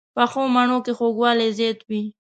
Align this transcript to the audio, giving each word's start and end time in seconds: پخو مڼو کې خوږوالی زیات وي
پخو 0.15 0.43
مڼو 0.55 0.77
کې 0.85 0.91
خوږوالی 0.97 1.47
زیات 1.57 1.79
وي 1.89 2.01